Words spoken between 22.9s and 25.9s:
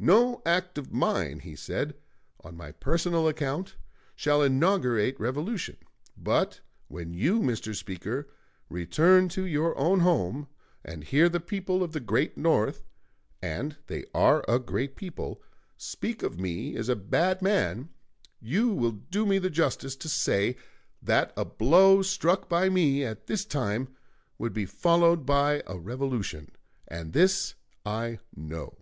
at this time would be followed by a